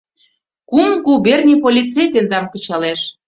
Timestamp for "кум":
0.69-0.89